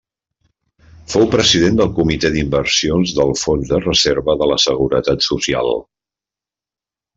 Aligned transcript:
Fou 1.13 1.27
president 1.35 1.77
del 1.81 1.91
Comité 1.99 2.31
d'Inversions 2.37 3.13
del 3.19 3.35
Fons 3.43 3.75
de 3.75 3.81
Reserva 3.85 4.37
de 4.43 4.49
la 4.55 4.59
Seguretat 4.67 5.29
Social. 5.31 5.73